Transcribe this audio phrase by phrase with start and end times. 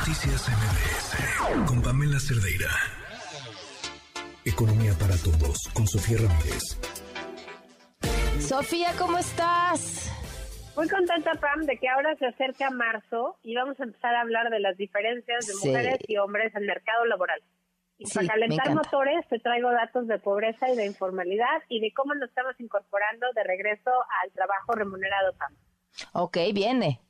[0.00, 2.70] Noticias MBS con Pamela Cerdeira.
[4.46, 6.80] Economía para todos con Sofía Ramírez.
[8.40, 10.10] Sofía, ¿cómo estás?
[10.74, 14.48] Muy contenta, Pam, de que ahora se acerca marzo y vamos a empezar a hablar
[14.48, 17.42] de las diferencias de mujeres y hombres en el mercado laboral.
[17.98, 22.14] Y para calentar motores te traigo datos de pobreza y de informalidad y de cómo
[22.14, 23.90] nos estamos incorporando de regreso
[24.22, 25.54] al trabajo remunerado, Pam.
[26.14, 27.02] Ok, viene.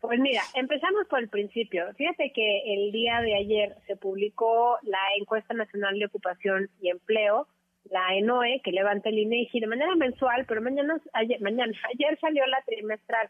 [0.00, 1.84] Pues mira, empezamos por el principio.
[1.94, 7.46] Fíjate que el día de ayer se publicó la encuesta nacional de ocupación y empleo,
[7.84, 12.46] la ENOE, que levanta el INEGI de manera mensual, pero mañana, ayer, mañana, ayer salió
[12.46, 13.28] la trimestral.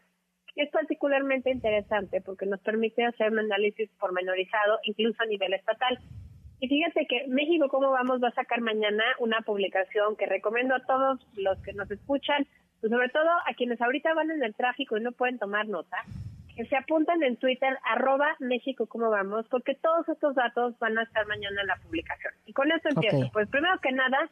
[0.55, 5.99] Es particularmente interesante porque nos permite hacer un análisis pormenorizado, incluso a nivel estatal.
[6.61, 8.23] Y fíjate que México, ¿cómo vamos?
[8.23, 12.47] Va a sacar mañana una publicación que recomiendo a todos los que nos escuchan,
[12.79, 15.97] pues sobre todo a quienes ahorita van en el tráfico y no pueden tomar nota,
[16.61, 19.47] que se apuntan en Twitter, arroba México, ¿cómo vamos?
[19.49, 22.33] Porque todos estos datos van a estar mañana en la publicación.
[22.45, 23.31] Y con esto empiezo.
[23.33, 24.29] Pues primero que nada,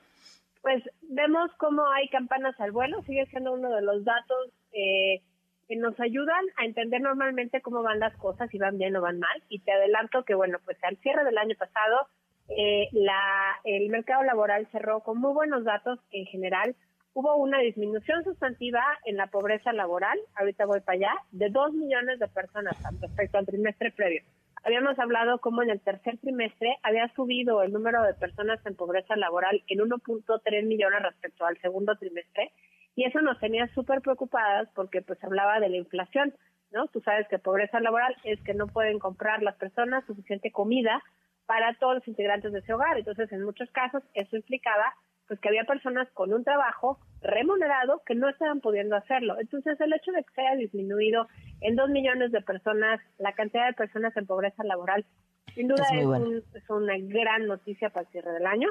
[0.61, 5.23] pues vemos cómo hay campanas al vuelo, sigue siendo uno de los datos eh,
[5.67, 9.17] que nos ayudan a entender normalmente cómo van las cosas, si van bien o van
[9.17, 9.43] mal.
[9.49, 12.09] Y te adelanto que, bueno, pues al cierre del año pasado,
[12.49, 16.75] eh, la, el mercado laboral cerró con muy buenos datos en general,
[17.19, 22.17] hubo una disminución sustantiva en la pobreza laboral, ahorita voy para allá, de dos millones
[22.17, 24.23] de personas respecto al trimestre previo.
[24.63, 29.17] Habíamos hablado cómo en el tercer trimestre había subido el número de personas en pobreza
[29.17, 32.53] laboral en 1.3 millones respecto al segundo trimestre
[32.95, 36.33] y eso nos tenía súper preocupadas porque pues hablaba de la inflación,
[36.71, 36.87] ¿no?
[36.87, 41.03] Tú sabes que pobreza laboral es que no pueden comprar las personas suficiente comida
[41.45, 42.97] para todos los integrantes de ese hogar.
[42.97, 44.93] Entonces, en muchos casos, eso implicaba
[45.29, 49.39] pues que había personas con un trabajo remunerado que no estaban pudiendo hacerlo.
[49.39, 51.27] Entonces, el hecho de que se haya disminuido
[51.61, 55.05] en dos millones de personas la cantidad de personas en pobreza laboral,
[55.53, 58.69] sin duda es, una gran noticia para el cierre del año.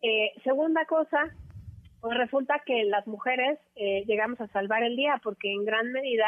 [0.00, 1.34] Eh, segunda cosa,
[2.00, 6.26] pues resulta que las mujeres eh, llegamos a salvar el día porque en gran medida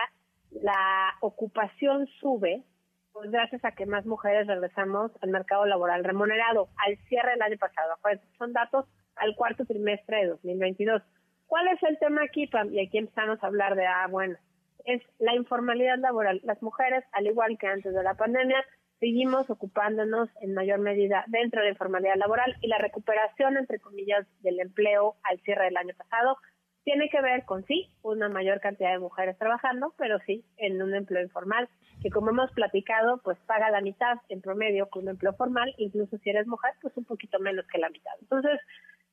[0.50, 2.64] la ocupación sube
[3.12, 7.58] pues gracias a que más mujeres regresamos al mercado laboral remunerado al cierre del año
[7.58, 7.94] pasado.
[8.00, 8.86] Pues son datos
[9.20, 11.02] al cuarto trimestre de 2022.
[11.46, 12.72] ¿Cuál es el tema aquí, Pam?
[12.72, 14.36] Y aquí empezamos a hablar de, ah, bueno,
[14.84, 16.40] es la informalidad laboral.
[16.44, 18.62] Las mujeres, al igual que antes de la pandemia,
[19.00, 24.26] seguimos ocupándonos en mayor medida dentro de la informalidad laboral y la recuperación, entre comillas,
[24.42, 26.36] del empleo al cierre del año pasado
[26.88, 30.94] tiene que ver con sí, una mayor cantidad de mujeres trabajando, pero sí en un
[30.94, 31.68] empleo informal,
[32.02, 36.16] que como hemos platicado, pues paga la mitad en promedio con un empleo formal, incluso
[36.16, 38.12] si eres mujer, pues un poquito menos que la mitad.
[38.22, 38.58] Entonces,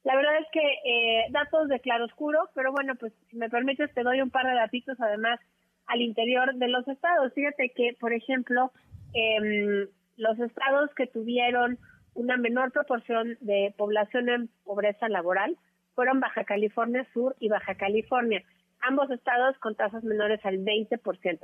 [0.06, 4.04] la verdad es que eh, datos de claroscuro, pero bueno, pues si me permites te
[4.04, 5.40] doy un par de datitos además
[5.88, 7.34] al interior de los estados.
[7.34, 8.72] Fíjate que, por ejemplo,
[9.16, 11.80] eh, los estados que tuvieron
[12.14, 15.58] una menor proporción de población en pobreza laboral
[15.96, 18.44] fueron Baja California Sur y Baja California,
[18.82, 21.00] ambos estados con tasas menores al 20%.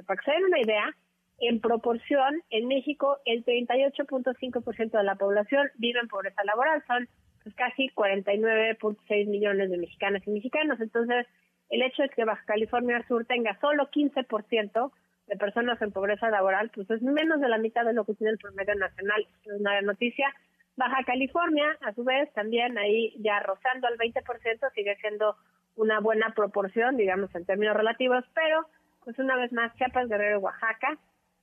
[0.05, 0.95] Para que se den una idea,
[1.39, 7.09] en proporción, en México el 38.5% de la población vive en pobreza laboral, son
[7.44, 10.79] pues casi 49.6 millones de mexicanas y mexicanos.
[10.79, 11.28] Entonces,
[11.69, 14.91] el hecho de que Baja California Sur tenga solo 15%
[15.28, 18.31] de personas en pobreza laboral, pues es menos de la mitad de lo que tiene
[18.31, 19.25] el promedio nacional.
[19.46, 20.34] Es una noticia.
[20.75, 25.35] Baja California, a su vez, también ahí ya rozando al 20%, sigue siendo
[25.75, 28.66] una buena proporción, digamos, en términos relativos, pero,
[29.03, 30.97] pues una vez más, Chiapas, Guerrero y Oaxaca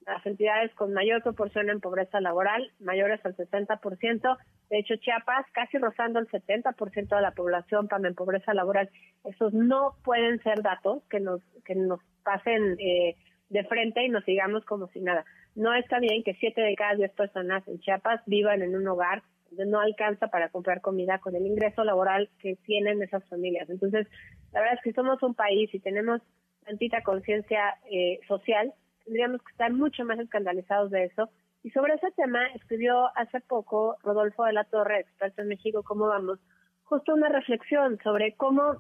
[0.09, 4.39] las entidades con mayor proporción en pobreza laboral, mayores al 60%.
[4.71, 8.91] De hecho, Chiapas, casi rozando el 70% de la población para en pobreza laboral.
[9.25, 13.17] Esos no pueden ser datos que nos, que nos pasen eh,
[13.49, 15.25] de frente y nos sigamos como si nada.
[15.55, 19.23] No está bien que siete de cada diez personas en Chiapas vivan en un hogar
[19.51, 23.69] donde no alcanza para comprar comida con el ingreso laboral que tienen esas familias.
[23.71, 24.07] Entonces,
[24.53, 26.21] la verdad es que somos un país y tenemos
[26.65, 28.73] tantita conciencia eh, social,
[29.05, 31.31] tendríamos que estar mucho más escandalizados de eso.
[31.69, 36.07] Y sobre ese tema escribió hace poco Rodolfo de la Torre, experto en México, ¿cómo
[36.07, 36.39] vamos?
[36.85, 38.79] Justo una reflexión sobre cómo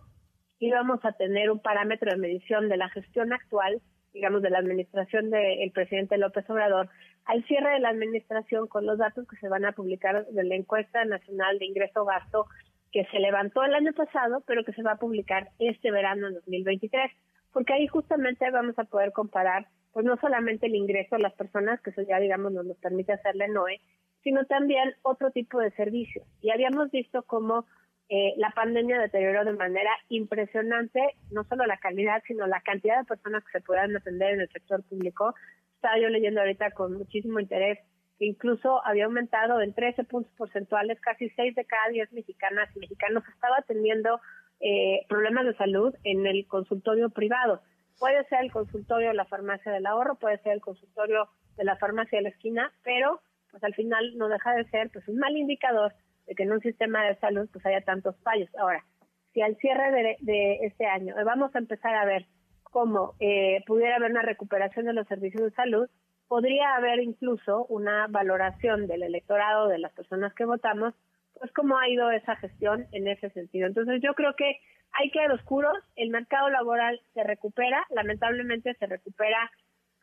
[0.58, 3.82] íbamos a tener un parámetro de medición de la gestión actual,
[4.14, 6.88] digamos, de la administración del presidente López Obrador,
[7.26, 10.54] al cierre de la administración con los datos que se van a publicar de la
[10.54, 12.46] encuesta nacional de ingreso-gasto
[12.90, 16.34] que se levantó el año pasado, pero que se va a publicar este verano en
[16.36, 17.12] 2023,
[17.52, 19.66] porque ahí justamente vamos a poder comparar
[19.98, 23.14] pues no solamente el ingreso a las personas, que eso ya digamos nos lo permite
[23.14, 23.80] hacerle NOE,
[24.22, 26.24] sino también otro tipo de servicios.
[26.40, 27.66] Y habíamos visto cómo
[28.08, 31.00] eh, la pandemia deterioró de manera impresionante
[31.32, 34.48] no solo la calidad, sino la cantidad de personas que se puedan atender en el
[34.50, 35.34] sector público.
[35.74, 37.80] Estaba yo leyendo ahorita con muchísimo interés
[38.20, 42.78] que incluso había aumentado en 13 puntos porcentuales, casi 6 de cada 10 mexicanas y
[42.78, 44.20] mexicanos estaba teniendo
[44.60, 47.62] eh, problemas de salud en el consultorio privado.
[47.98, 51.76] Puede ser el consultorio de la farmacia del ahorro, puede ser el consultorio de la
[51.76, 55.36] farmacia de la esquina, pero pues al final no deja de ser pues un mal
[55.36, 55.92] indicador
[56.26, 58.48] de que en un sistema de salud pues haya tantos fallos.
[58.56, 58.84] Ahora,
[59.32, 62.26] si al cierre de, este año vamos a empezar a ver
[62.62, 65.88] cómo eh, pudiera haber una recuperación de los servicios de salud,
[66.28, 70.94] podría haber incluso una valoración del electorado, de las personas que votamos,
[71.38, 73.67] pues cómo ha ido esa gestión en ese sentido.
[73.67, 74.61] Entonces yo creo que
[74.93, 79.50] hay que ir oscuros, el mercado laboral se recupera, lamentablemente se recupera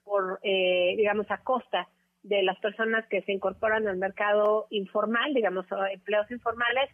[0.03, 1.87] por, eh, digamos, a costa
[2.23, 6.89] de las personas que se incorporan al mercado informal, digamos, empleos informales,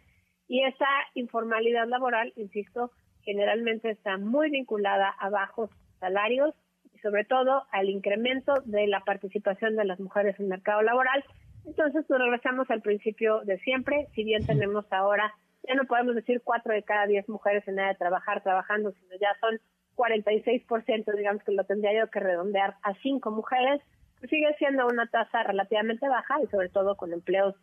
[0.48, 2.90] y esa informalidad laboral, insisto,
[3.22, 6.54] generalmente está muy vinculada a bajos salarios
[6.92, 11.24] y sobre todo al incremento de la participación de las mujeres en el mercado laboral.
[11.64, 15.32] Entonces, nos regresamos al principio de siempre, si bien tenemos ahora,
[15.66, 19.14] ya no podemos decir cuatro de cada diez mujeres en edad de trabajar trabajando, sino
[19.20, 19.60] ya son
[19.94, 23.80] 46%, digamos que lo tendría yo que redondear a cinco mujeres,
[24.18, 27.54] pues sigue siendo una tasa relativamente baja y sobre todo con empleos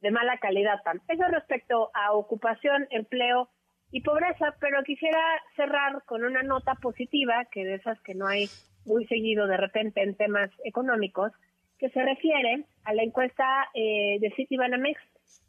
[0.00, 0.80] de mala calidad.
[1.08, 3.48] Eso respecto a ocupación, empleo
[3.90, 5.20] y pobreza, pero quisiera
[5.56, 8.48] cerrar con una nota positiva, que de esas que no hay
[8.84, 11.32] muy seguido de repente en temas económicos,
[11.78, 15.00] que se refiere a la encuesta eh, de Citibanamex.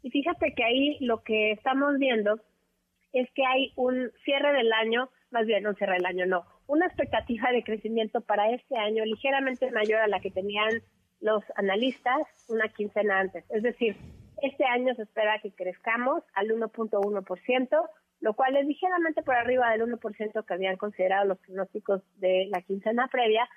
[0.02, 2.40] Y fíjate que ahí lo que estamos viendo
[3.12, 6.86] es que hay un cierre del año, más bien un cierre del año, no, una
[6.86, 10.82] expectativa de crecimiento para este año ligeramente mayor a la que tenían
[11.20, 13.44] los analistas una quincena antes.
[13.50, 13.96] Es decir,
[14.42, 17.88] este año se espera que crezcamos al 1.1%,
[18.20, 22.62] lo cual es ligeramente por arriba del 1% que habían considerado los pronósticos de la
[22.62, 23.48] quincena previa,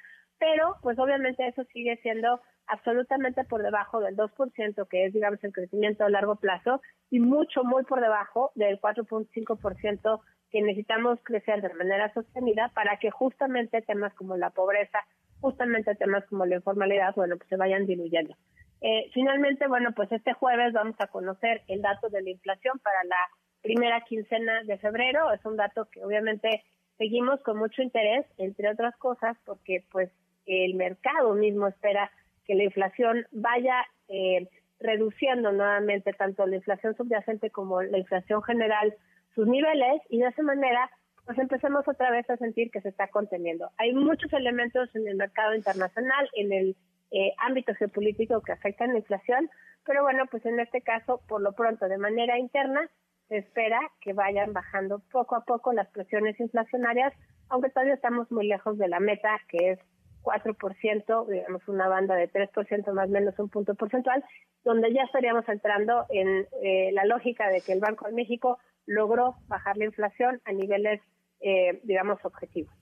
[0.44, 5.54] pero pues obviamente eso sigue siendo absolutamente por debajo del 2%, que es digamos el
[5.54, 10.20] crecimiento a largo plazo, y mucho, muy por debajo del 4.5%
[10.52, 15.00] que necesitamos crecer de manera sostenida para que justamente temas como la pobreza,
[15.40, 18.36] justamente temas como la informalidad, bueno, pues se vayan diluyendo.
[18.82, 23.02] Eh, finalmente, bueno, pues este jueves vamos a conocer el dato de la inflación para
[23.06, 23.30] la
[23.62, 25.32] primera quincena de febrero.
[25.32, 26.66] Es un dato que obviamente
[26.98, 30.12] seguimos con mucho interés, entre otras cosas, porque pues
[30.46, 32.12] el mercado mismo espera
[32.46, 34.48] que la inflación vaya eh,
[34.80, 38.94] reduciendo nuevamente tanto la inflación subyacente como la inflación general
[39.34, 40.90] sus niveles y de esa manera
[41.26, 43.70] pues empecemos otra vez a sentir que se está conteniendo.
[43.78, 46.76] Hay muchos elementos en el mercado internacional, en el
[47.12, 49.50] eh, ámbito geopolítico que afectan la inflación,
[49.86, 52.90] pero bueno, pues en este caso, por lo pronto, de manera interna,
[53.30, 57.14] se espera que vayan bajando poco a poco las presiones inflacionarias,
[57.50, 59.80] aunque todavía estamos muy lejos de la meta, que es
[60.24, 64.24] 4%, digamos una banda de 3% más o menos un punto porcentual,
[64.64, 69.36] donde ya estaríamos entrando en eh, la lógica de que el Banco de México logró
[69.48, 71.02] bajar la inflación a niveles,
[71.42, 72.74] eh, digamos, objetivos.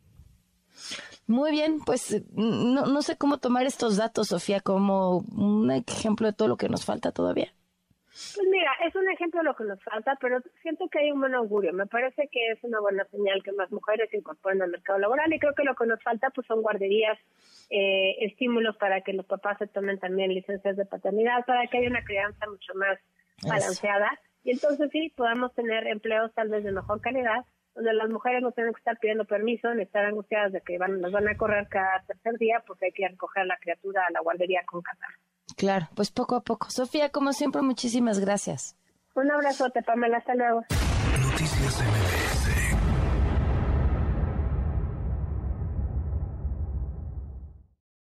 [1.28, 6.34] Muy bien, pues no, no sé cómo tomar estos datos, Sofía, como un ejemplo de
[6.34, 7.54] todo lo que nos falta todavía.
[8.36, 11.20] Pues mira, es un ejemplo de lo que nos falta, pero siento que hay un
[11.20, 11.74] buen augurio.
[11.74, 15.34] Me parece que es una buena señal que más mujeres se incorporen al mercado laboral
[15.34, 17.18] y creo que lo que nos falta pues son guarderías,
[17.70, 21.90] eh, estímulos para que los papás se tomen también licencias de paternidad, para que haya
[21.90, 23.00] una crianza mucho más
[23.44, 27.46] balanceada y entonces sí podamos tener empleos tal vez de mejor calidad
[27.76, 31.00] donde las mujeres no tienen que estar pidiendo permiso ni estar angustiadas de que van,
[31.00, 34.12] nos van a correr cada tercer día porque hay que recoger a la criatura a
[34.12, 35.18] la guardería con catarro.
[35.56, 36.70] Claro, pues poco a poco.
[36.70, 38.76] Sofía, como siempre, muchísimas gracias.
[39.16, 40.18] Un abrazote, Pamela.
[40.18, 40.62] Hasta luego.
[41.22, 42.41] Noticias MBS